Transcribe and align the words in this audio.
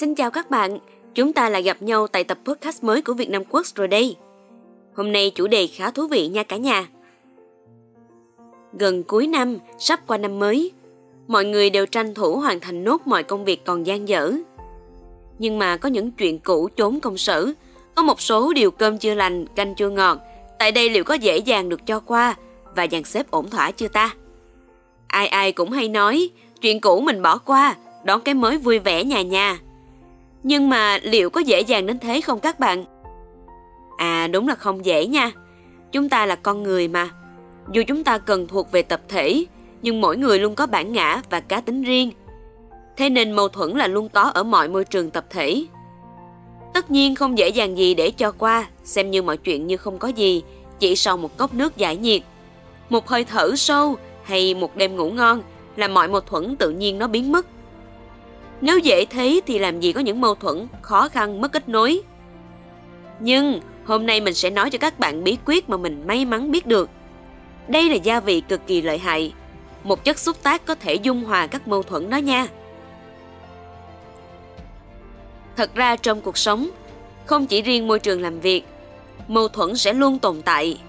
Xin 0.00 0.14
chào 0.14 0.30
các 0.30 0.50
bạn, 0.50 0.78
chúng 1.14 1.32
ta 1.32 1.48
lại 1.48 1.62
gặp 1.62 1.82
nhau 1.82 2.06
tại 2.06 2.24
tập 2.24 2.38
podcast 2.44 2.84
mới 2.84 3.02
của 3.02 3.14
Việt 3.14 3.30
Nam 3.30 3.42
Quốc 3.50 3.66
rồi 3.74 3.88
đây. 3.88 4.16
Hôm 4.94 5.12
nay 5.12 5.32
chủ 5.34 5.46
đề 5.46 5.66
khá 5.66 5.90
thú 5.90 6.06
vị 6.06 6.28
nha 6.28 6.42
cả 6.42 6.56
nhà. 6.56 6.86
Gần 8.72 9.02
cuối 9.02 9.26
năm, 9.26 9.58
sắp 9.78 10.00
qua 10.06 10.16
năm 10.16 10.38
mới, 10.38 10.72
mọi 11.28 11.44
người 11.44 11.70
đều 11.70 11.86
tranh 11.86 12.14
thủ 12.14 12.36
hoàn 12.36 12.60
thành 12.60 12.84
nốt 12.84 13.06
mọi 13.06 13.22
công 13.22 13.44
việc 13.44 13.64
còn 13.64 13.86
dang 13.86 14.08
dở. 14.08 14.32
Nhưng 15.38 15.58
mà 15.58 15.76
có 15.76 15.88
những 15.88 16.10
chuyện 16.10 16.38
cũ 16.38 16.68
trốn 16.76 17.00
công 17.00 17.18
sở, 17.18 17.52
có 17.94 18.02
một 18.02 18.20
số 18.20 18.52
điều 18.52 18.70
cơm 18.70 18.98
chưa 18.98 19.14
lành, 19.14 19.46
canh 19.46 19.74
chưa 19.74 19.88
ngọt, 19.90 20.18
tại 20.58 20.72
đây 20.72 20.90
liệu 20.90 21.04
có 21.04 21.14
dễ 21.14 21.36
dàng 21.36 21.68
được 21.68 21.86
cho 21.86 22.00
qua 22.00 22.36
và 22.76 22.86
dàn 22.90 23.04
xếp 23.04 23.30
ổn 23.30 23.50
thỏa 23.50 23.70
chưa 23.70 23.88
ta? 23.88 24.14
Ai 25.06 25.28
ai 25.28 25.52
cũng 25.52 25.70
hay 25.70 25.88
nói, 25.88 26.30
chuyện 26.60 26.80
cũ 26.80 27.00
mình 27.00 27.22
bỏ 27.22 27.38
qua, 27.38 27.76
đón 28.04 28.20
cái 28.20 28.34
mới 28.34 28.58
vui 28.58 28.78
vẻ 28.78 29.04
nhà 29.04 29.22
nhà. 29.22 29.58
Nhưng 30.42 30.68
mà 30.68 30.98
liệu 31.02 31.30
có 31.30 31.40
dễ 31.40 31.60
dàng 31.60 31.86
đến 31.86 31.98
thế 31.98 32.20
không 32.20 32.40
các 32.40 32.60
bạn? 32.60 32.84
À 33.98 34.28
đúng 34.32 34.48
là 34.48 34.54
không 34.54 34.84
dễ 34.84 35.06
nha. 35.06 35.30
Chúng 35.92 36.08
ta 36.08 36.26
là 36.26 36.36
con 36.36 36.62
người 36.62 36.88
mà. 36.88 37.10
Dù 37.72 37.82
chúng 37.88 38.04
ta 38.04 38.18
cần 38.18 38.48
thuộc 38.48 38.72
về 38.72 38.82
tập 38.82 39.00
thể, 39.08 39.44
nhưng 39.82 40.00
mỗi 40.00 40.16
người 40.16 40.38
luôn 40.38 40.54
có 40.54 40.66
bản 40.66 40.92
ngã 40.92 41.22
và 41.30 41.40
cá 41.40 41.60
tính 41.60 41.82
riêng. 41.82 42.10
Thế 42.96 43.10
nên 43.10 43.32
mâu 43.32 43.48
thuẫn 43.48 43.70
là 43.70 43.86
luôn 43.86 44.08
có 44.08 44.22
ở 44.22 44.42
mọi 44.42 44.68
môi 44.68 44.84
trường 44.84 45.10
tập 45.10 45.26
thể. 45.30 45.66
Tất 46.74 46.90
nhiên 46.90 47.14
không 47.14 47.38
dễ 47.38 47.48
dàng 47.48 47.78
gì 47.78 47.94
để 47.94 48.10
cho 48.10 48.32
qua, 48.32 48.66
xem 48.84 49.10
như 49.10 49.22
mọi 49.22 49.36
chuyện 49.36 49.66
như 49.66 49.76
không 49.76 49.98
có 49.98 50.08
gì, 50.08 50.42
chỉ 50.78 50.96
sau 50.96 51.16
một 51.16 51.36
cốc 51.36 51.54
nước 51.54 51.76
giải 51.76 51.96
nhiệt. 51.96 52.22
Một 52.88 53.08
hơi 53.08 53.24
thở 53.24 53.56
sâu 53.56 53.96
hay 54.22 54.54
một 54.54 54.76
đêm 54.76 54.96
ngủ 54.96 55.10
ngon 55.10 55.42
là 55.76 55.88
mọi 55.88 56.08
mâu 56.08 56.20
thuẫn 56.20 56.56
tự 56.56 56.70
nhiên 56.70 56.98
nó 56.98 57.06
biến 57.06 57.32
mất. 57.32 57.46
Nếu 58.60 58.78
dễ 58.78 59.04
thế 59.04 59.40
thì 59.46 59.58
làm 59.58 59.80
gì 59.80 59.92
có 59.92 60.00
những 60.00 60.20
mâu 60.20 60.34
thuẫn, 60.34 60.66
khó 60.82 61.08
khăn, 61.08 61.40
mất 61.40 61.52
kết 61.52 61.68
nối. 61.68 62.00
Nhưng 63.20 63.60
hôm 63.84 64.06
nay 64.06 64.20
mình 64.20 64.34
sẽ 64.34 64.50
nói 64.50 64.70
cho 64.70 64.78
các 64.78 64.98
bạn 64.98 65.24
bí 65.24 65.36
quyết 65.44 65.68
mà 65.68 65.76
mình 65.76 66.06
may 66.06 66.24
mắn 66.24 66.50
biết 66.50 66.66
được. 66.66 66.90
Đây 67.68 67.88
là 67.88 67.94
gia 67.94 68.20
vị 68.20 68.40
cực 68.40 68.66
kỳ 68.66 68.82
lợi 68.82 68.98
hại, 68.98 69.32
một 69.84 70.04
chất 70.04 70.18
xúc 70.18 70.36
tác 70.42 70.66
có 70.66 70.74
thể 70.74 70.94
dung 70.94 71.24
hòa 71.24 71.46
các 71.46 71.68
mâu 71.68 71.82
thuẫn 71.82 72.10
đó 72.10 72.16
nha. 72.16 72.46
Thật 75.56 75.74
ra 75.74 75.96
trong 75.96 76.20
cuộc 76.20 76.38
sống, 76.38 76.70
không 77.26 77.46
chỉ 77.46 77.62
riêng 77.62 77.88
môi 77.88 77.98
trường 77.98 78.22
làm 78.22 78.40
việc, 78.40 78.64
mâu 79.28 79.48
thuẫn 79.48 79.76
sẽ 79.76 79.92
luôn 79.92 80.18
tồn 80.18 80.42
tại. 80.42 80.80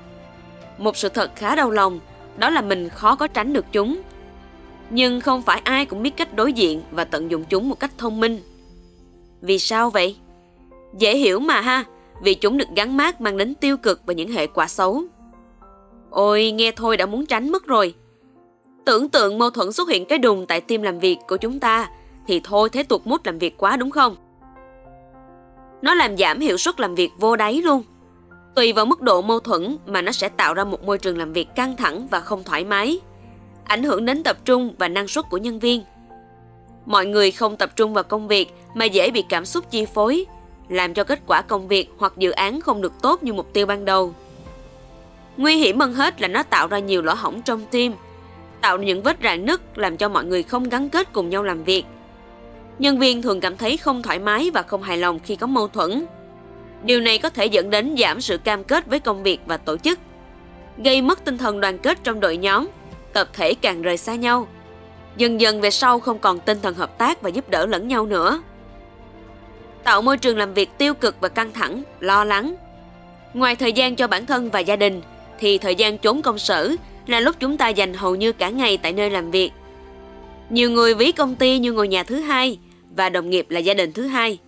Một 0.78 0.98
sự 0.98 1.10
thật 1.10 1.32
khá 1.36 1.56
đau 1.56 1.72
lòng, 1.72 2.00
đó 2.38 2.50
là 2.50 2.62
mình 2.62 2.90
khó 2.90 3.16
có 3.16 3.28
tránh 3.28 3.54
được 3.54 3.66
chúng. 3.72 4.02
Nhưng 4.90 5.22
không 5.22 5.42
phải 5.42 5.62
ai 5.64 5.86
cũng 5.86 6.04
biết 6.04 6.18
cách 6.18 6.34
đối 6.36 6.54
diện 6.54 6.82
và 6.92 7.04
tận 7.04 7.32
dụng 7.32 7.44
chúng 7.50 7.70
một 7.70 7.80
cách 7.80 7.92
thông 7.98 8.20
minh. 8.20 8.40
Vì 9.42 9.60
sao 9.60 9.90
vậy? 9.90 10.16
Dễ 10.98 11.18
hiểu 11.18 11.40
mà 11.40 11.62
ha, 11.62 11.84
vì 12.22 12.34
chúng 12.34 12.58
được 12.58 12.68
gắn 12.76 12.98
mát 12.98 13.22
mang 13.22 13.38
đến 13.38 13.56
tiêu 13.56 13.78
cực 13.78 14.02
và 14.06 14.14
những 14.14 14.32
hệ 14.32 14.48
quả 14.48 14.68
xấu. 14.68 15.04
Ôi, 16.10 16.52
nghe 16.52 16.72
thôi 16.72 16.98
đã 16.98 17.06
muốn 17.06 17.26
tránh 17.26 17.52
mất 17.52 17.66
rồi. 17.66 17.94
Tưởng 18.86 19.10
tượng 19.10 19.38
mâu 19.38 19.50
thuẫn 19.50 19.72
xuất 19.72 19.90
hiện 19.90 20.06
cái 20.06 20.18
đùng 20.18 20.46
tại 20.46 20.62
team 20.62 20.82
làm 20.82 21.00
việc 21.00 21.18
của 21.28 21.38
chúng 21.38 21.60
ta, 21.60 21.90
thì 22.28 22.42
thôi 22.44 22.70
thế 22.70 22.84
tuột 22.84 23.02
mút 23.06 23.26
làm 23.26 23.40
việc 23.40 23.58
quá 23.58 23.78
đúng 23.78 23.92
không? 23.92 24.16
Nó 25.82 25.94
làm 25.94 26.18
giảm 26.18 26.40
hiệu 26.40 26.58
suất 26.58 26.80
làm 26.80 26.96
việc 26.96 27.12
vô 27.18 27.36
đáy 27.36 27.62
luôn. 27.62 27.84
Tùy 28.56 28.74
vào 28.74 28.86
mức 28.86 29.02
độ 29.02 29.22
mâu 29.22 29.40
thuẫn 29.40 29.78
mà 29.86 30.02
nó 30.02 30.12
sẽ 30.12 30.30
tạo 30.30 30.54
ra 30.54 30.64
một 30.64 30.84
môi 30.86 30.98
trường 30.98 31.18
làm 31.18 31.34
việc 31.34 31.48
căng 31.56 31.78
thẳng 31.78 32.08
và 32.12 32.20
không 32.20 32.44
thoải 32.44 32.66
mái, 32.66 33.00
ảnh 33.70 33.84
hưởng 33.84 34.06
đến 34.06 34.24
tập 34.24 34.38
trung 34.46 34.74
và 34.78 34.88
năng 34.88 35.08
suất 35.08 35.26
của 35.30 35.38
nhân 35.38 35.60
viên. 35.60 35.84
Mọi 36.86 37.06
người 37.06 37.32
không 37.32 37.58
tập 37.58 37.76
trung 37.76 37.94
vào 37.94 38.04
công 38.04 38.28
việc 38.28 38.54
mà 38.74 38.86
dễ 38.86 39.12
bị 39.12 39.24
cảm 39.30 39.46
xúc 39.46 39.72
chi 39.72 39.86
phối, 39.86 40.26
làm 40.70 40.94
cho 40.94 41.04
kết 41.04 41.20
quả 41.28 41.42
công 41.42 41.68
việc 41.68 41.90
hoặc 41.98 42.14
dự 42.18 42.32
án 42.32 42.62
không 42.62 42.82
được 42.82 42.94
tốt 43.02 43.24
như 43.24 43.34
mục 43.34 43.54
tiêu 43.54 43.66
ban 43.66 43.86
đầu. 43.86 44.14
Nguy 45.38 45.58
hiểm 45.58 45.80
hơn 45.80 45.94
hết 45.94 46.22
là 46.22 46.28
nó 46.28 46.44
tạo 46.44 46.68
ra 46.68 46.80
nhiều 46.80 47.02
lỗ 47.02 47.14
hổng 47.14 47.42
trong 47.42 47.66
team, 47.72 47.94
tạo 48.62 48.78
những 48.78 49.04
vết 49.04 49.18
rạn 49.24 49.46
nứt 49.46 49.62
làm 49.76 49.98
cho 49.98 50.10
mọi 50.10 50.26
người 50.26 50.44
không 50.44 50.70
gắn 50.70 50.90
kết 50.90 51.14
cùng 51.14 51.30
nhau 51.30 51.44
làm 51.44 51.64
việc. 51.64 51.84
Nhân 52.80 53.00
viên 53.00 53.22
thường 53.22 53.40
cảm 53.40 53.58
thấy 53.58 53.78
không 53.78 54.02
thoải 54.02 54.20
mái 54.20 54.52
và 54.54 54.62
không 54.62 54.84
hài 54.84 54.98
lòng 54.98 55.20
khi 55.20 55.36
có 55.36 55.48
mâu 55.48 55.68
thuẫn. 55.68 56.06
Điều 56.84 57.02
này 57.02 57.18
có 57.18 57.30
thể 57.30 57.46
dẫn 57.46 57.70
đến 57.70 57.96
giảm 58.00 58.22
sự 58.22 58.38
cam 58.38 58.64
kết 58.64 58.88
với 58.88 59.00
công 59.00 59.24
việc 59.24 59.40
và 59.46 59.58
tổ 59.58 59.78
chức, 59.78 60.00
gây 60.78 61.02
mất 61.02 61.26
tinh 61.26 61.38
thần 61.38 61.60
đoàn 61.62 61.78
kết 61.78 61.98
trong 62.04 62.20
đội 62.20 62.38
nhóm, 62.38 62.68
tập 63.14 63.30
thể 63.34 63.54
càng 63.54 63.82
rời 63.82 63.98
xa 63.98 64.16
nhau. 64.16 64.48
Dần 65.18 65.42
dần 65.42 65.62
về 65.62 65.70
sau 65.70 66.00
không 66.00 66.20
còn 66.20 66.40
tinh 66.40 66.58
thần 66.62 66.76
hợp 66.76 66.98
tác 66.98 67.22
và 67.22 67.30
giúp 67.30 67.50
đỡ 67.50 67.66
lẫn 67.66 67.88
nhau 67.88 68.06
nữa. 68.06 68.42
Tạo 69.84 70.02
môi 70.02 70.18
trường 70.18 70.38
làm 70.38 70.54
việc 70.54 70.70
tiêu 70.78 70.94
cực 70.94 71.16
và 71.22 71.30
căng 71.30 71.52
thẳng, 71.52 71.84
lo 72.00 72.24
lắng. 72.24 72.56
Ngoài 73.34 73.56
thời 73.56 73.74
gian 73.74 73.96
cho 73.96 74.08
bản 74.08 74.26
thân 74.26 74.50
và 74.50 74.60
gia 74.60 74.76
đình, 74.76 75.02
thì 75.40 75.58
thời 75.58 75.76
gian 75.76 75.98
trốn 75.98 76.22
công 76.22 76.40
sở 76.40 76.76
là 77.08 77.20
lúc 77.20 77.36
chúng 77.40 77.58
ta 77.58 77.70
dành 77.70 77.94
hầu 77.94 78.16
như 78.16 78.32
cả 78.32 78.50
ngày 78.50 78.78
tại 78.78 78.94
nơi 78.94 79.10
làm 79.10 79.32
việc. 79.32 79.52
Nhiều 80.50 80.72
người 80.72 80.94
ví 80.94 81.12
công 81.12 81.36
ty 81.36 81.60
như 81.60 81.74
ngôi 81.74 81.88
nhà 81.88 82.04
thứ 82.04 82.16
hai 82.16 82.60
và 82.96 83.10
đồng 83.10 83.30
nghiệp 83.30 83.50
là 83.50 83.60
gia 83.60 83.74
đình 83.74 83.92
thứ 83.94 84.08
hai. 84.08 84.40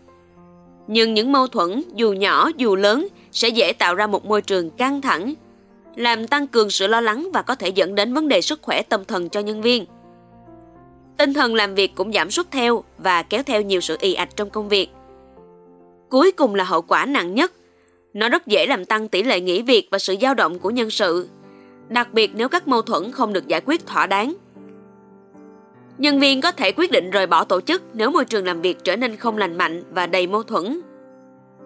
Nhưng 0.87 1.13
những 1.13 1.31
mâu 1.31 1.47
thuẫn 1.47 1.83
dù 1.95 2.13
nhỏ 2.13 2.49
dù 2.57 2.75
lớn 2.75 3.07
sẽ 3.31 3.49
dễ 3.49 3.73
tạo 3.73 3.95
ra 3.95 4.07
một 4.07 4.25
môi 4.25 4.41
trường 4.41 4.71
căng 4.71 5.01
thẳng, 5.01 5.33
làm 5.95 6.27
tăng 6.27 6.47
cường 6.47 6.69
sự 6.69 6.87
lo 6.87 7.01
lắng 7.01 7.29
và 7.33 7.41
có 7.41 7.55
thể 7.55 7.69
dẫn 7.69 7.95
đến 7.95 8.13
vấn 8.13 8.27
đề 8.27 8.41
sức 8.41 8.61
khỏe 8.61 8.81
tâm 8.81 9.05
thần 9.05 9.29
cho 9.29 9.39
nhân 9.39 9.61
viên. 9.61 9.85
Tinh 11.17 11.33
thần 11.33 11.55
làm 11.55 11.75
việc 11.75 11.95
cũng 11.95 12.13
giảm 12.13 12.31
sút 12.31 12.51
theo 12.51 12.83
và 12.97 13.23
kéo 13.23 13.43
theo 13.43 13.61
nhiều 13.61 13.81
sự 13.81 13.97
ì 13.99 14.13
ạch 14.13 14.35
trong 14.35 14.49
công 14.49 14.69
việc. 14.69 14.89
Cuối 16.09 16.31
cùng 16.31 16.55
là 16.55 16.63
hậu 16.63 16.81
quả 16.81 17.05
nặng 17.05 17.35
nhất. 17.35 17.51
Nó 18.13 18.29
rất 18.29 18.47
dễ 18.47 18.65
làm 18.65 18.85
tăng 18.85 19.07
tỷ 19.07 19.23
lệ 19.23 19.39
nghỉ 19.39 19.61
việc 19.61 19.87
và 19.91 19.99
sự 19.99 20.15
dao 20.21 20.33
động 20.33 20.59
của 20.59 20.69
nhân 20.69 20.89
sự, 20.89 21.27
đặc 21.89 22.13
biệt 22.13 22.31
nếu 22.35 22.49
các 22.49 22.67
mâu 22.67 22.81
thuẫn 22.81 23.11
không 23.11 23.33
được 23.33 23.47
giải 23.47 23.61
quyết 23.65 23.85
thỏa 23.85 24.07
đáng. 24.07 24.33
Nhân 25.97 26.19
viên 26.19 26.41
có 26.41 26.51
thể 26.51 26.71
quyết 26.71 26.91
định 26.91 27.09
rời 27.09 27.27
bỏ 27.27 27.43
tổ 27.43 27.61
chức 27.61 27.83
nếu 27.93 28.11
môi 28.11 28.25
trường 28.25 28.45
làm 28.45 28.61
việc 28.61 28.77
trở 28.83 28.95
nên 28.95 29.15
không 29.15 29.37
lành 29.37 29.57
mạnh 29.57 29.83
và 29.91 30.07
đầy 30.07 30.27
mâu 30.27 30.43
thuẫn. 30.43 30.81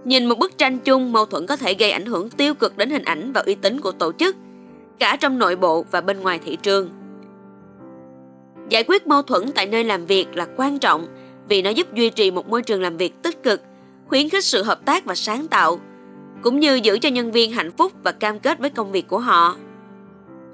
Nhìn 0.06 0.26
một 0.26 0.40
bức 0.40 0.58
tranh 0.58 0.80
chung, 0.80 1.12
mâu 1.12 1.26
thuẫn 1.26 1.46
có 1.48 1.56
thể 1.56 1.74
gây 1.74 1.92
ảnh 1.92 2.06
hưởng 2.06 2.30
tiêu 2.30 2.54
cực 2.54 2.78
đến 2.78 2.90
hình 2.90 3.04
ảnh 3.04 3.32
và 3.34 3.44
uy 3.46 3.56
tín 3.56 3.82
của 3.82 3.92
tổ 3.92 4.12
chức, 4.12 4.36
cả 5.00 5.18
trong 5.20 5.40
nội 5.40 5.56
bộ 5.56 5.86
và 5.92 6.02
bên 6.02 6.20
ngoài 6.20 6.40
thị 6.46 6.58
trường. 6.62 6.90
Giải 8.70 8.84
quyết 8.88 9.08
mâu 9.08 9.22
thuẫn 9.22 9.52
tại 9.52 9.66
nơi 9.66 9.84
làm 9.84 10.06
việc 10.06 10.28
là 10.36 10.48
quan 10.58 10.80
trọng 10.80 11.08
vì 11.50 11.62
nó 11.62 11.70
giúp 11.70 11.94
duy 11.94 12.10
trì 12.10 12.32
một 12.32 12.50
môi 12.50 12.62
trường 12.62 12.82
làm 12.82 12.98
việc 12.98 13.14
tích 13.24 13.44
cực, 13.44 13.62
khuyến 14.08 14.30
khích 14.30 14.44
sự 14.44 14.64
hợp 14.64 14.86
tác 14.86 15.06
và 15.06 15.16
sáng 15.16 15.48
tạo, 15.48 15.80
cũng 16.42 16.60
như 16.60 16.76
giữ 16.76 17.00
cho 17.00 17.10
nhân 17.10 17.32
viên 17.32 17.52
hạnh 17.52 17.72
phúc 17.72 17.92
và 18.04 18.12
cam 18.12 18.40
kết 18.40 18.60
với 18.60 18.70
công 18.70 18.92
việc 18.92 19.08
của 19.08 19.20
họ. 19.20 19.56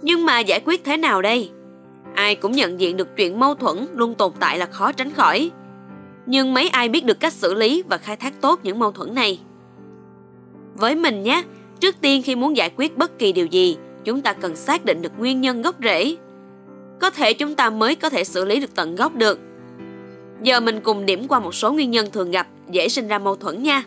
Nhưng 0.02 0.26
mà 0.26 0.40
giải 0.40 0.62
quyết 0.66 0.84
thế 0.84 0.98
nào 0.98 1.22
đây? 1.22 1.50
Ai 2.16 2.36
cũng 2.36 2.52
nhận 2.52 2.80
diện 2.80 2.98
được 2.98 3.08
chuyện 3.18 3.40
mâu 3.40 3.56
thuẫn 3.56 3.88
luôn 3.96 4.16
tồn 4.16 4.32
tại 4.40 4.58
là 4.58 4.66
khó 4.66 4.92
tránh 4.92 5.12
khỏi. 5.12 5.52
Nhưng 6.26 6.54
mấy 6.54 6.70
ai 6.70 6.90
biết 6.90 7.06
được 7.06 7.20
cách 7.20 7.34
xử 7.34 7.54
lý 7.54 7.84
và 7.90 7.98
khai 7.98 8.16
thác 8.16 8.42
tốt 8.42 8.60
những 8.64 8.80
mâu 8.80 8.92
thuẫn 8.92 9.16
này? 9.16 9.40
Với 10.76 10.96
mình 10.96 11.24
nhé, 11.24 11.44
trước 11.80 11.96
tiên 12.02 12.22
khi 12.24 12.36
muốn 12.36 12.58
giải 12.58 12.72
quyết 12.78 12.98
bất 12.98 13.20
kỳ 13.20 13.34
điều 13.34 13.46
gì, 13.46 13.78
chúng 14.04 14.22
ta 14.22 14.34
cần 14.34 14.56
xác 14.56 14.86
định 14.86 15.02
được 15.02 15.12
nguyên 15.18 15.42
nhân 15.42 15.62
gốc 15.62 15.76
rễ. 15.84 16.16
Có 17.00 17.10
thể 17.10 17.34
chúng 17.34 17.56
ta 17.56 17.70
mới 17.70 17.96
có 17.96 18.10
thể 18.10 18.24
xử 18.24 18.46
lý 18.46 18.60
được 18.60 18.76
tận 18.76 18.96
gốc 18.96 19.16
được. 19.16 19.40
Giờ 20.44 20.60
mình 20.60 20.82
cùng 20.82 21.06
điểm 21.06 21.28
qua 21.28 21.40
một 21.40 21.56
số 21.56 21.74
nguyên 21.74 21.92
nhân 21.92 22.12
thường 22.12 22.32
gặp 22.32 22.48
dễ 22.72 22.88
sinh 22.88 23.08
ra 23.08 23.20
mâu 23.20 23.36
thuẫn 23.36 23.64
nha. 23.64 23.84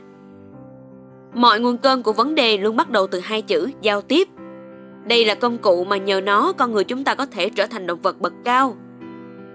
Mọi 1.35 1.61
nguồn 1.61 1.79
cơn 1.79 2.03
của 2.03 2.13
vấn 2.13 2.35
đề 2.35 2.59
luôn 2.59 2.77
bắt 2.77 2.91
đầu 2.91 3.07
từ 3.07 3.21
hai 3.21 3.43
chữ 3.43 3.71
giao 3.83 4.01
tiếp 4.01 4.29
đây 5.07 5.25
là 5.25 5.35
công 5.35 5.59
cụ 5.59 5.85
mà 5.85 5.97
nhờ 5.97 6.21
nó 6.21 6.53
con 6.53 6.73
người 6.73 6.85
chúng 6.85 7.05
ta 7.05 7.15
có 7.15 7.27
thể 7.27 7.51
trở 7.51 7.67
thành 7.67 7.87
động 7.87 8.03
vật 8.03 8.21
bậc 8.21 8.33
cao. 8.45 8.77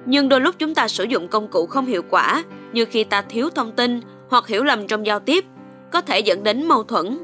Nhưng 0.06 0.30
đôi 0.30 0.42
lúc 0.42 0.56
chúng 0.60 0.76
ta 0.76 0.88
sử 0.88 1.04
dụng 1.04 1.28
công 1.28 1.47
cụ 1.47 1.66
không 1.66 1.85
hiệu 1.85 2.02
quả, 2.09 2.44
như 2.73 2.85
khi 2.85 3.03
ta 3.03 3.22
thiếu 3.22 3.50
thông 3.50 3.72
tin 3.72 4.02
hoặc 4.29 4.47
hiểu 4.47 4.64
lầm 4.64 4.88
trong 4.88 5.06
giao 5.06 5.20
tiếp, 5.20 5.46
có 5.91 6.02
thể 6.02 6.20
dẫn 6.20 6.44
đến 6.44 6.66
mâu 6.66 6.84
thuẫn. 6.84 7.18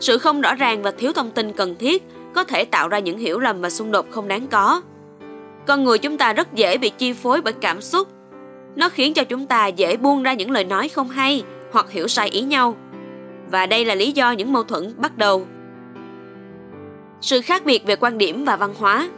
Sự 0.00 0.18
không 0.18 0.40
rõ 0.40 0.54
ràng 0.54 0.82
và 0.82 0.90
thiếu 0.90 1.12
thông 1.12 1.30
tin 1.30 1.52
cần 1.52 1.74
thiết 1.78 2.02
có 2.34 2.44
thể 2.44 2.64
tạo 2.64 2.88
ra 2.88 2.98
những 2.98 3.18
hiểu 3.18 3.40
lầm 3.40 3.60
và 3.60 3.70
xung 3.70 3.90
đột 3.90 4.06
không 4.10 4.28
đáng 4.28 4.46
có. 4.46 4.82
Con 5.66 5.84
người 5.84 5.98
chúng 5.98 6.18
ta 6.18 6.32
rất 6.32 6.54
dễ 6.54 6.78
bị 6.78 6.92
chi 6.98 7.12
phối 7.12 7.40
bởi 7.42 7.52
cảm 7.52 7.80
xúc. 7.80 8.08
Nó 8.76 8.88
khiến 8.88 9.14
cho 9.14 9.24
chúng 9.24 9.46
ta 9.46 9.66
dễ 9.66 9.96
buông 9.96 10.22
ra 10.22 10.34
những 10.34 10.50
lời 10.50 10.64
nói 10.64 10.88
không 10.88 11.08
hay 11.08 11.42
hoặc 11.72 11.90
hiểu 11.90 12.08
sai 12.08 12.28
ý 12.28 12.40
nhau. 12.40 12.76
Và 13.50 13.66
đây 13.66 13.84
là 13.84 13.94
lý 13.94 14.12
do 14.12 14.32
những 14.32 14.52
mâu 14.52 14.62
thuẫn 14.62 14.94
bắt 14.96 15.18
đầu 15.18 15.46
sự 17.24 17.40
khác 17.40 17.64
biệt 17.64 17.86
về 17.86 17.96
quan 17.96 18.18
điểm 18.18 18.44
và 18.44 18.56
văn 18.56 18.74
hóa. 18.78 19.08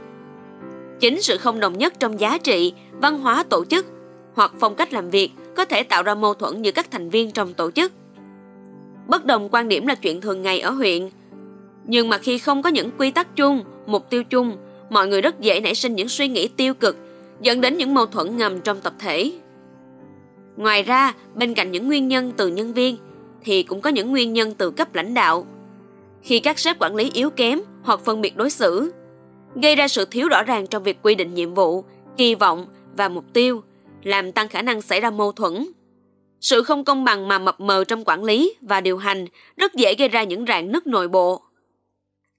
Chính 1.00 1.22
sự 1.22 1.36
không 1.36 1.60
đồng 1.60 1.78
nhất 1.78 1.94
trong 2.00 2.20
giá 2.20 2.38
trị, 2.38 2.72
văn 2.92 3.18
hóa 3.18 3.42
tổ 3.42 3.64
chức 3.64 3.86
hoặc 4.34 4.52
phong 4.60 4.74
cách 4.74 4.92
làm 4.92 5.10
việc 5.10 5.30
có 5.56 5.64
thể 5.64 5.82
tạo 5.82 6.02
ra 6.02 6.14
mâu 6.14 6.34
thuẫn 6.34 6.62
giữa 6.62 6.72
các 6.72 6.90
thành 6.90 7.10
viên 7.10 7.30
trong 7.30 7.54
tổ 7.54 7.70
chức. 7.70 7.92
Bất 9.08 9.24
đồng 9.24 9.48
quan 9.52 9.68
điểm 9.68 9.86
là 9.86 9.94
chuyện 9.94 10.20
thường 10.20 10.42
ngày 10.42 10.60
ở 10.60 10.70
huyện, 10.70 11.08
nhưng 11.84 12.08
mà 12.08 12.18
khi 12.18 12.38
không 12.38 12.62
có 12.62 12.68
những 12.68 12.90
quy 12.98 13.10
tắc 13.10 13.36
chung, 13.36 13.64
mục 13.86 14.10
tiêu 14.10 14.24
chung, 14.24 14.56
mọi 14.90 15.08
người 15.08 15.20
rất 15.20 15.40
dễ 15.40 15.60
nảy 15.60 15.74
sinh 15.74 15.94
những 15.94 16.08
suy 16.08 16.28
nghĩ 16.28 16.48
tiêu 16.48 16.74
cực, 16.74 16.96
dẫn 17.40 17.60
đến 17.60 17.76
những 17.76 17.94
mâu 17.94 18.06
thuẫn 18.06 18.36
ngầm 18.36 18.60
trong 18.60 18.80
tập 18.80 18.92
thể. 18.98 19.32
Ngoài 20.56 20.82
ra, 20.82 21.14
bên 21.34 21.54
cạnh 21.54 21.72
những 21.72 21.86
nguyên 21.86 22.08
nhân 22.08 22.32
từ 22.36 22.48
nhân 22.48 22.72
viên 22.72 22.96
thì 23.44 23.62
cũng 23.62 23.80
có 23.80 23.90
những 23.90 24.10
nguyên 24.10 24.32
nhân 24.32 24.54
từ 24.58 24.70
cấp 24.70 24.94
lãnh 24.94 25.14
đạo. 25.14 25.46
Khi 26.22 26.40
các 26.40 26.58
sếp 26.58 26.78
quản 26.78 26.94
lý 26.94 27.10
yếu 27.14 27.30
kém 27.30 27.60
hoặc 27.82 28.00
phân 28.00 28.20
biệt 28.20 28.36
đối 28.36 28.50
xử, 28.50 28.92
gây 29.54 29.76
ra 29.76 29.88
sự 29.88 30.04
thiếu 30.04 30.28
rõ 30.28 30.42
ràng 30.42 30.66
trong 30.66 30.82
việc 30.82 30.98
quy 31.02 31.14
định 31.14 31.34
nhiệm 31.34 31.54
vụ, 31.54 31.84
kỳ 32.16 32.34
vọng 32.34 32.66
và 32.96 33.08
mục 33.08 33.24
tiêu, 33.32 33.62
làm 34.02 34.32
tăng 34.32 34.48
khả 34.48 34.62
năng 34.62 34.82
xảy 34.82 35.00
ra 35.00 35.10
mâu 35.10 35.32
thuẫn. 35.32 35.66
Sự 36.40 36.62
không 36.62 36.84
công 36.84 37.04
bằng 37.04 37.28
mà 37.28 37.38
mập 37.38 37.60
mờ 37.60 37.84
trong 37.84 38.04
quản 38.04 38.24
lý 38.24 38.54
và 38.60 38.80
điều 38.80 38.96
hành 38.96 39.26
rất 39.56 39.74
dễ 39.74 39.94
gây 39.94 40.08
ra 40.08 40.22
những 40.22 40.46
rạn 40.46 40.72
nứt 40.72 40.86
nội 40.86 41.08
bộ. 41.08 41.42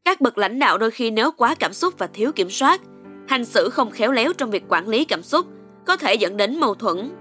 Các 0.06 0.22
bậc 0.22 0.38
lãnh 0.38 0.60
đạo 0.60 0.78
đôi 0.78 0.92
khi 0.92 1.12
nếu 1.12 1.32
quá 1.32 1.56
cảm 1.56 1.74
xúc 1.74 1.94
và 1.98 2.08
thiếu 2.08 2.32
kiểm 2.32 2.50
soát, 2.50 2.82
hành 3.28 3.46
xử 3.46 3.70
không 3.70 3.92
khéo 3.92 4.12
léo 4.12 4.34
trong 4.34 4.52
việc 4.52 4.64
quản 4.68 4.88
lý 4.88 5.06
cảm 5.06 5.24
xúc 5.24 5.46
có 5.86 5.98
thể 5.98 6.16
dẫn 6.16 6.38
đến 6.38 6.60
mâu 6.60 6.76
thuẫn. 6.76 7.12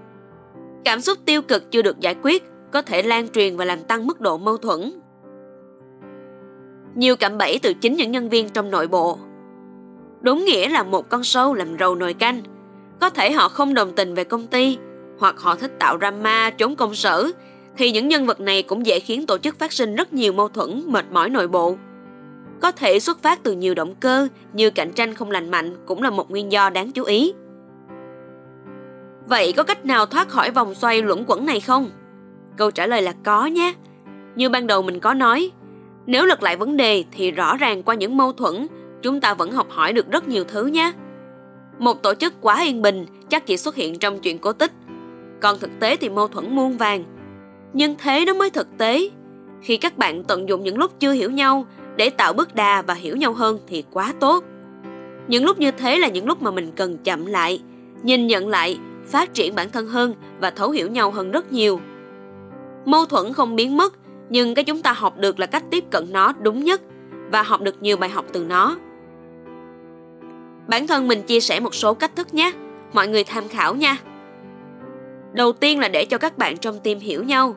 Cảm 0.85 1.01
xúc 1.01 1.17
tiêu 1.25 1.41
cực 1.41 1.71
chưa 1.71 1.81
được 1.81 1.99
giải 1.99 2.15
quyết 2.23 2.43
có 2.71 2.81
thể 2.81 3.03
lan 3.03 3.27
truyền 3.29 3.57
và 3.57 3.65
làm 3.65 3.83
tăng 3.83 4.07
mức 4.07 4.21
độ 4.21 4.37
mâu 4.37 4.57
thuẫn. 4.57 4.99
Nhiều 6.95 7.15
cạm 7.15 7.37
bẫy 7.37 7.59
từ 7.59 7.73
chính 7.73 7.95
những 7.95 8.11
nhân 8.11 8.29
viên 8.29 8.49
trong 8.49 8.71
nội 8.71 8.87
bộ. 8.87 9.19
Đúng 10.27 10.45
nghĩa 10.45 10.69
là 10.69 10.83
một 10.83 11.09
con 11.09 11.23
sâu 11.23 11.53
làm 11.53 11.77
rầu 11.79 11.95
nồi 11.95 12.13
canh. 12.13 12.41
Có 13.01 13.09
thể 13.09 13.31
họ 13.31 13.49
không 13.49 13.73
đồng 13.73 13.91
tình 13.95 14.13
về 14.13 14.23
công 14.23 14.47
ty 14.47 14.77
hoặc 15.19 15.35
họ 15.39 15.55
thích 15.55 15.71
tạo 15.79 15.97
drama 15.97 16.49
chống 16.49 16.75
công 16.75 16.95
sở 16.95 17.31
thì 17.77 17.91
những 17.91 18.07
nhân 18.07 18.25
vật 18.25 18.39
này 18.39 18.63
cũng 18.63 18.85
dễ 18.85 18.99
khiến 18.99 19.25
tổ 19.25 19.37
chức 19.37 19.59
phát 19.59 19.73
sinh 19.73 19.95
rất 19.95 20.13
nhiều 20.13 20.33
mâu 20.33 20.47
thuẫn, 20.47 20.83
mệt 20.87 21.05
mỏi 21.11 21.29
nội 21.29 21.47
bộ. 21.47 21.77
Có 22.61 22.71
thể 22.71 22.99
xuất 22.99 23.21
phát 23.21 23.43
từ 23.43 23.51
nhiều 23.51 23.73
động 23.73 23.95
cơ 23.95 24.27
như 24.53 24.69
cạnh 24.69 24.91
tranh 24.91 25.13
không 25.13 25.31
lành 25.31 25.51
mạnh 25.51 25.75
cũng 25.85 26.03
là 26.03 26.09
một 26.09 26.31
nguyên 26.31 26.51
do 26.51 26.69
đáng 26.69 26.91
chú 26.91 27.03
ý. 27.03 27.33
Vậy 29.27 29.53
có 29.53 29.63
cách 29.63 29.85
nào 29.85 30.05
thoát 30.05 30.29
khỏi 30.29 30.51
vòng 30.51 30.75
xoay 30.75 31.01
luẩn 31.01 31.23
quẩn 31.27 31.45
này 31.45 31.59
không? 31.59 31.89
Câu 32.57 32.71
trả 32.71 32.87
lời 32.87 33.01
là 33.01 33.13
có 33.23 33.45
nhé. 33.45 33.73
Như 34.35 34.49
ban 34.49 34.67
đầu 34.67 34.81
mình 34.81 34.99
có 34.99 35.13
nói, 35.13 35.51
nếu 36.05 36.25
lật 36.25 36.43
lại 36.43 36.57
vấn 36.57 36.77
đề 36.77 37.03
thì 37.11 37.31
rõ 37.31 37.57
ràng 37.57 37.83
qua 37.83 37.95
những 37.95 38.17
mâu 38.17 38.33
thuẫn, 38.33 38.67
chúng 39.07 39.21
ta 39.21 39.33
vẫn 39.33 39.51
học 39.51 39.67
hỏi 39.69 39.93
được 39.93 40.11
rất 40.11 40.27
nhiều 40.27 40.43
thứ 40.43 40.65
nhé. 40.65 40.91
Một 41.79 42.03
tổ 42.03 42.13
chức 42.13 42.33
quá 42.41 42.63
yên 42.63 42.81
bình 42.81 43.05
chắc 43.29 43.45
chỉ 43.45 43.57
xuất 43.57 43.75
hiện 43.75 43.99
trong 43.99 44.19
chuyện 44.19 44.39
cổ 44.39 44.53
tích, 44.53 44.71
còn 45.41 45.59
thực 45.59 45.69
tế 45.79 45.95
thì 45.95 46.09
mâu 46.09 46.27
thuẫn 46.27 46.55
muôn 46.55 46.77
vàng. 46.77 47.03
Nhưng 47.73 47.95
thế 47.97 48.25
nó 48.25 48.33
mới 48.33 48.49
thực 48.49 48.67
tế. 48.77 49.09
Khi 49.61 49.77
các 49.77 49.97
bạn 49.97 50.23
tận 50.23 50.49
dụng 50.49 50.63
những 50.63 50.77
lúc 50.77 50.99
chưa 50.99 51.11
hiểu 51.11 51.31
nhau 51.31 51.65
để 51.95 52.09
tạo 52.09 52.33
bước 52.33 52.55
đà 52.55 52.81
và 52.81 52.93
hiểu 52.93 53.15
nhau 53.15 53.33
hơn 53.33 53.59
thì 53.67 53.83
quá 53.91 54.13
tốt. 54.19 54.43
Những 55.27 55.45
lúc 55.45 55.59
như 55.59 55.71
thế 55.71 55.99
là 55.99 56.07
những 56.07 56.25
lúc 56.25 56.41
mà 56.41 56.51
mình 56.51 56.71
cần 56.75 56.97
chậm 56.97 57.25
lại, 57.25 57.61
nhìn 58.03 58.27
nhận 58.27 58.47
lại, 58.47 58.79
phát 59.05 59.33
triển 59.33 59.55
bản 59.55 59.69
thân 59.69 59.87
hơn 59.87 60.13
và 60.39 60.49
thấu 60.49 60.69
hiểu 60.71 60.91
nhau 60.91 61.11
hơn 61.11 61.31
rất 61.31 61.51
nhiều. 61.51 61.79
Mâu 62.85 63.05
thuẫn 63.05 63.33
không 63.33 63.55
biến 63.55 63.77
mất, 63.77 63.93
nhưng 64.29 64.55
cái 64.55 64.65
chúng 64.65 64.81
ta 64.81 64.93
học 64.93 65.17
được 65.17 65.39
là 65.39 65.45
cách 65.45 65.63
tiếp 65.71 65.83
cận 65.91 66.05
nó 66.11 66.33
đúng 66.41 66.63
nhất 66.63 66.81
và 67.31 67.43
học 67.43 67.61
được 67.61 67.81
nhiều 67.81 67.97
bài 67.97 68.09
học 68.09 68.25
từ 68.33 68.43
nó. 68.43 68.77
Bản 70.67 70.87
thân 70.87 71.07
mình 71.07 71.21
chia 71.21 71.39
sẻ 71.39 71.59
một 71.59 71.75
số 71.75 71.93
cách 71.93 72.15
thức 72.15 72.33
nhé, 72.33 72.51
mọi 72.93 73.07
người 73.07 73.23
tham 73.23 73.47
khảo 73.47 73.75
nha. 73.75 73.97
Đầu 75.33 75.53
tiên 75.53 75.79
là 75.79 75.87
để 75.87 76.05
cho 76.05 76.17
các 76.17 76.37
bạn 76.37 76.57
trong 76.57 76.79
team 76.79 76.99
hiểu 76.99 77.23
nhau. 77.23 77.55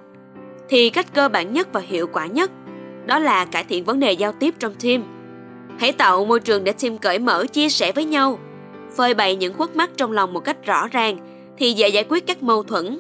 Thì 0.69 0.91
cách 0.91 1.07
cơ 1.15 1.29
bản 1.29 1.53
nhất 1.53 1.69
và 1.73 1.81
hiệu 1.81 2.07
quả 2.07 2.27
nhất 2.27 2.51
đó 3.07 3.19
là 3.19 3.45
cải 3.45 3.65
thiện 3.65 3.85
vấn 3.85 4.01
đề 4.01 4.13
giao 4.13 4.33
tiếp 4.33 4.55
trong 4.59 4.75
team. 4.75 5.03
Hãy 5.79 5.93
tạo 5.93 6.25
môi 6.25 6.41
trường 6.41 6.65
để 6.65 6.73
team 6.73 6.99
cởi 6.99 7.19
mở 7.19 7.47
chia 7.47 7.69
sẻ 7.69 7.93
với 7.93 8.05
nhau, 8.05 8.39
phơi 8.97 9.15
bày 9.15 9.37
những 9.37 9.55
khuất 9.55 9.77
mắc 9.77 9.91
trong 9.97 10.13
lòng 10.13 10.33
một 10.33 10.41
cách 10.41 10.67
rõ 10.67 10.89
ràng 10.89 11.19
thì 11.59 11.73
dễ 11.73 11.89
giải 11.89 12.05
quyết 12.09 12.27
các 12.27 12.43
mâu 12.43 12.63
thuẫn. 12.63 12.99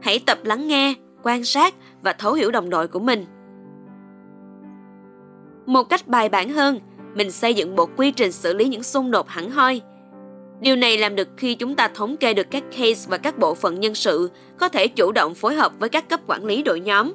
Hãy 0.00 0.18
tập 0.26 0.38
lắng 0.42 0.68
nghe, 0.68 0.94
quan 1.22 1.44
sát 1.44 1.74
và 2.02 2.12
thấu 2.12 2.32
hiểu 2.32 2.50
đồng 2.50 2.70
đội 2.70 2.88
của 2.88 2.98
mình. 2.98 3.26
Một 5.66 5.82
cách 5.82 6.08
bài 6.08 6.28
bản 6.28 6.48
hơn, 6.48 6.80
mình 7.14 7.30
xây 7.30 7.54
dựng 7.54 7.76
bộ 7.76 7.88
quy 7.96 8.10
trình 8.10 8.32
xử 8.32 8.54
lý 8.54 8.64
những 8.64 8.82
xung 8.82 9.10
đột 9.10 9.28
hẳn 9.28 9.50
hoi. 9.50 9.80
Điều 10.60 10.76
này 10.76 10.98
làm 10.98 11.16
được 11.16 11.28
khi 11.36 11.54
chúng 11.54 11.76
ta 11.76 11.88
thống 11.88 12.16
kê 12.16 12.34
được 12.34 12.46
các 12.50 12.64
case 12.70 13.06
và 13.08 13.18
các 13.18 13.38
bộ 13.38 13.54
phận 13.54 13.80
nhân 13.80 13.94
sự 13.94 14.30
có 14.58 14.68
thể 14.68 14.86
chủ 14.88 15.12
động 15.12 15.34
phối 15.34 15.54
hợp 15.54 15.72
với 15.78 15.88
các 15.88 16.08
cấp 16.08 16.20
quản 16.26 16.44
lý 16.44 16.62
đội 16.62 16.80
nhóm 16.80 17.12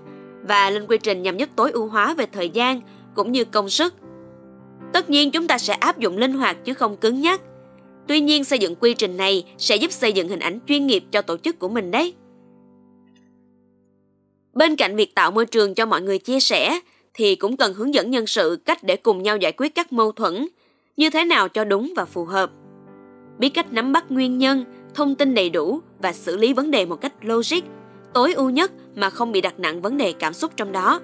và 0.47 0.69
lên 0.69 0.86
quy 0.88 0.97
trình 0.97 1.24
nhằm 1.24 1.38
giúp 1.38 1.50
tối 1.56 1.71
ưu 1.71 1.88
hóa 1.88 2.13
về 2.13 2.25
thời 2.31 2.50
gian 2.50 2.81
cũng 3.15 3.31
như 3.31 3.45
công 3.45 3.69
sức. 3.69 3.94
Tất 4.94 5.09
nhiên, 5.09 5.31
chúng 5.31 5.47
ta 5.47 5.57
sẽ 5.57 5.74
áp 5.74 6.00
dụng 6.00 6.18
linh 6.18 6.33
hoạt 6.33 6.57
chứ 6.65 6.74
không 6.74 6.97
cứng 6.97 7.21
nhắc. 7.21 7.42
Tuy 8.07 8.19
nhiên, 8.19 8.44
xây 8.44 8.59
dựng 8.59 8.75
quy 8.75 8.94
trình 8.94 9.18
này 9.18 9.45
sẽ 9.57 9.75
giúp 9.75 9.92
xây 9.92 10.13
dựng 10.13 10.30
hình 10.30 10.39
ảnh 10.39 10.59
chuyên 10.68 10.88
nghiệp 10.88 11.03
cho 11.12 11.21
tổ 11.21 11.38
chức 11.38 11.59
của 11.59 11.69
mình 11.69 11.92
đấy. 11.92 12.13
Bên 14.53 14.75
cạnh 14.75 14.95
việc 14.95 15.15
tạo 15.15 15.31
môi 15.31 15.45
trường 15.45 15.75
cho 15.75 15.86
mọi 15.86 16.01
người 16.01 16.19
chia 16.19 16.39
sẻ 16.39 16.80
thì 17.16 17.36
cũng 17.36 17.58
cần 17.58 17.74
hướng 17.74 17.94
dẫn 17.94 18.12
nhân 18.12 18.28
sự 18.28 18.58
cách 18.66 18.84
để 18.84 18.96
cùng 18.96 19.24
nhau 19.24 19.38
giải 19.38 19.52
quyết 19.52 19.76
các 19.76 19.94
mâu 19.94 20.12
thuẫn, 20.12 20.48
như 20.98 21.10
thế 21.10 21.26
nào 21.26 21.50
cho 21.50 21.66
đúng 21.66 21.94
và 21.96 22.06
phù 22.06 22.26
hợp. 22.26 22.50
Biết 23.38 23.50
cách 23.50 23.74
nắm 23.74 23.92
bắt 23.92 24.12
nguyên 24.12 24.38
nhân, 24.38 24.66
thông 24.94 25.16
tin 25.16 25.34
đầy 25.34 25.50
đủ 25.50 25.80
và 26.00 26.14
xử 26.14 26.38
lý 26.38 26.54
vấn 26.54 26.72
đề 26.72 26.86
một 26.86 26.96
cách 26.96 27.14
logic, 27.22 27.62
tối 28.14 28.34
ưu 28.34 28.50
nhất 28.50 28.72
mà 28.96 29.10
không 29.10 29.32
bị 29.32 29.42
đặt 29.42 29.60
nặng 29.60 29.82
vấn 29.82 29.98
đề 29.98 30.14
cảm 30.14 30.34
xúc 30.34 30.52
trong 30.58 30.72
đó. 30.72 31.00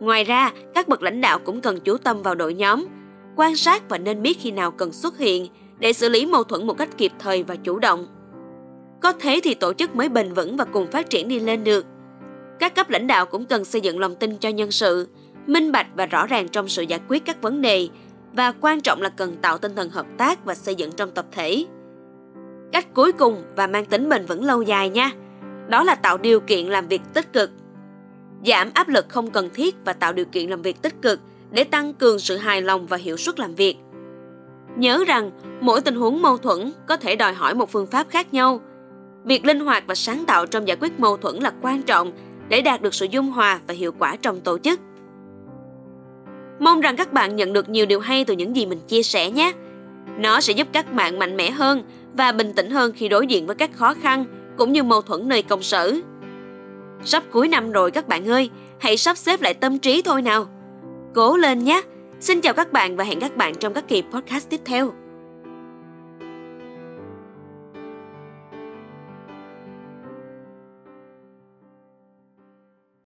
Ngoài 0.00 0.24
ra, 0.24 0.52
các 0.74 0.88
bậc 0.88 1.02
lãnh 1.02 1.20
đạo 1.20 1.38
cũng 1.38 1.60
cần 1.60 1.80
chú 1.80 1.96
tâm 1.96 2.22
vào 2.22 2.34
đội 2.34 2.54
nhóm, 2.54 2.86
quan 3.36 3.56
sát 3.56 3.88
và 3.88 3.98
nên 3.98 4.22
biết 4.22 4.38
khi 4.40 4.50
nào 4.50 4.70
cần 4.70 4.92
xuất 4.92 5.18
hiện 5.18 5.46
để 5.78 5.92
xử 5.92 6.08
lý 6.08 6.26
mâu 6.26 6.44
thuẫn 6.44 6.66
một 6.66 6.78
cách 6.78 6.98
kịp 6.98 7.12
thời 7.18 7.42
và 7.42 7.56
chủ 7.56 7.78
động. 7.78 8.06
Có 9.00 9.12
thế 9.12 9.40
thì 9.44 9.54
tổ 9.54 9.72
chức 9.72 9.96
mới 9.96 10.08
bền 10.08 10.32
vững 10.32 10.56
và 10.56 10.64
cùng 10.64 10.86
phát 10.86 11.10
triển 11.10 11.28
đi 11.28 11.40
lên 11.40 11.64
được. 11.64 11.86
Các 12.58 12.74
cấp 12.74 12.90
lãnh 12.90 13.06
đạo 13.06 13.26
cũng 13.26 13.46
cần 13.46 13.64
xây 13.64 13.80
dựng 13.80 13.98
lòng 13.98 14.14
tin 14.14 14.36
cho 14.36 14.48
nhân 14.48 14.70
sự, 14.70 15.08
minh 15.46 15.72
bạch 15.72 15.86
và 15.94 16.06
rõ 16.06 16.26
ràng 16.26 16.48
trong 16.48 16.68
sự 16.68 16.82
giải 16.82 17.00
quyết 17.08 17.24
các 17.24 17.42
vấn 17.42 17.62
đề 17.62 17.88
và 18.32 18.52
quan 18.60 18.80
trọng 18.80 19.02
là 19.02 19.08
cần 19.08 19.36
tạo 19.36 19.58
tinh 19.58 19.74
thần 19.76 19.90
hợp 19.90 20.06
tác 20.18 20.44
và 20.44 20.54
xây 20.54 20.74
dựng 20.74 20.92
trong 20.92 21.10
tập 21.10 21.26
thể. 21.32 21.66
Cách 22.72 22.94
cuối 22.94 23.12
cùng 23.12 23.42
và 23.56 23.66
mang 23.66 23.84
tính 23.84 24.08
bền 24.08 24.26
vững 24.26 24.44
lâu 24.44 24.62
dài 24.62 24.90
nha, 24.90 25.10
đó 25.68 25.82
là 25.82 25.94
tạo 25.94 26.18
điều 26.18 26.40
kiện 26.40 26.66
làm 26.66 26.88
việc 26.88 27.02
tích 27.14 27.32
cực. 27.32 27.50
Giảm 28.46 28.70
áp 28.74 28.88
lực 28.88 29.06
không 29.08 29.30
cần 29.30 29.50
thiết 29.54 29.76
và 29.84 29.92
tạo 29.92 30.12
điều 30.12 30.24
kiện 30.24 30.50
làm 30.50 30.62
việc 30.62 30.82
tích 30.82 31.02
cực 31.02 31.20
để 31.50 31.64
tăng 31.64 31.94
cường 31.94 32.18
sự 32.18 32.36
hài 32.36 32.62
lòng 32.62 32.86
và 32.86 32.96
hiệu 32.96 33.16
suất 33.16 33.40
làm 33.40 33.54
việc. 33.54 33.76
Nhớ 34.76 35.04
rằng, 35.06 35.30
mỗi 35.60 35.80
tình 35.80 35.94
huống 35.94 36.22
mâu 36.22 36.36
thuẫn 36.36 36.72
có 36.86 36.96
thể 36.96 37.16
đòi 37.16 37.32
hỏi 37.32 37.54
một 37.54 37.70
phương 37.70 37.86
pháp 37.86 38.06
khác 38.10 38.34
nhau. 38.34 38.60
Việc 39.24 39.44
linh 39.44 39.60
hoạt 39.60 39.84
và 39.86 39.94
sáng 39.94 40.24
tạo 40.26 40.46
trong 40.46 40.68
giải 40.68 40.76
quyết 40.80 41.00
mâu 41.00 41.16
thuẫn 41.16 41.36
là 41.36 41.52
quan 41.62 41.82
trọng 41.82 42.12
để 42.48 42.62
đạt 42.62 42.82
được 42.82 42.94
sự 42.94 43.06
dung 43.10 43.30
hòa 43.30 43.60
và 43.66 43.74
hiệu 43.74 43.92
quả 43.98 44.16
trong 44.22 44.40
tổ 44.40 44.58
chức. 44.58 44.80
Mong 46.60 46.80
rằng 46.80 46.96
các 46.96 47.12
bạn 47.12 47.36
nhận 47.36 47.52
được 47.52 47.68
nhiều 47.68 47.86
điều 47.86 48.00
hay 48.00 48.24
từ 48.24 48.34
những 48.34 48.56
gì 48.56 48.66
mình 48.66 48.80
chia 48.88 49.02
sẻ 49.02 49.30
nhé. 49.30 49.52
Nó 50.18 50.40
sẽ 50.40 50.52
giúp 50.52 50.68
các 50.72 50.92
bạn 50.92 51.18
mạnh 51.18 51.36
mẽ 51.36 51.50
hơn 51.50 51.82
và 52.14 52.32
bình 52.32 52.52
tĩnh 52.52 52.70
hơn 52.70 52.92
khi 52.92 53.08
đối 53.08 53.26
diện 53.26 53.46
với 53.46 53.56
các 53.56 53.70
khó 53.72 53.94
khăn 53.94 54.24
cũng 54.56 54.72
như 54.72 54.82
mâu 54.82 55.02
thuẫn 55.02 55.28
nơi 55.28 55.42
công 55.42 55.62
sở. 55.62 55.94
Sắp 57.04 57.22
cuối 57.30 57.48
năm 57.48 57.72
rồi 57.72 57.90
các 57.90 58.08
bạn 58.08 58.28
ơi, 58.28 58.50
hãy 58.78 58.96
sắp 58.96 59.16
xếp 59.16 59.42
lại 59.42 59.54
tâm 59.54 59.78
trí 59.78 60.02
thôi 60.02 60.22
nào. 60.22 60.46
Cố 61.14 61.36
lên 61.36 61.64
nhé! 61.64 61.82
Xin 62.20 62.40
chào 62.40 62.54
các 62.54 62.72
bạn 62.72 62.96
và 62.96 63.04
hẹn 63.04 63.20
các 63.20 63.36
bạn 63.36 63.54
trong 63.54 63.74
các 63.74 63.88
kỳ 63.88 64.02
podcast 64.12 64.50
tiếp 64.50 64.60
theo. 64.64 64.92